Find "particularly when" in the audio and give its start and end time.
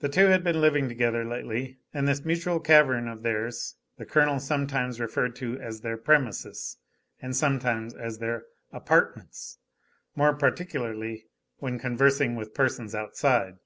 10.34-11.78